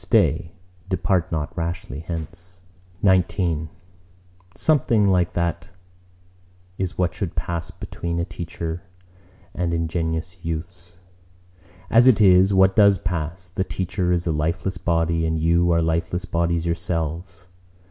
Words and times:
Stay; 0.03 0.51
depart 0.89 1.31
not 1.31 1.55
rashly 1.55 1.99
hence!" 1.99 2.57
XIX 3.05 3.67
Something 4.55 5.05
like 5.07 5.33
that 5.33 5.69
is 6.79 6.97
what 6.97 7.13
should 7.13 7.35
pass 7.35 7.69
between 7.69 8.17
a 8.19 8.25
teacher 8.25 8.81
and 9.53 9.75
ingenuous 9.75 10.43
youths. 10.43 10.95
As 11.91 12.07
it 12.07 12.19
is, 12.19 12.51
what 12.51 12.75
does 12.75 12.97
pass? 12.97 13.51
The 13.51 13.63
teacher 13.63 14.11
is 14.11 14.25
a 14.25 14.31
lifeless 14.31 14.79
body, 14.79 15.23
and 15.23 15.37
you 15.37 15.69
are 15.71 15.83
lifeless 15.83 16.25
bodies 16.25 16.65
yourselves. 16.65 17.45